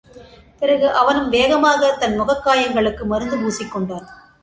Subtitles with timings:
[0.59, 4.05] பிறகு, அவனும் வேகமாகத் தன் முகக்காயங்களுக்கு மருந்து பூசிக்கொண்டான்.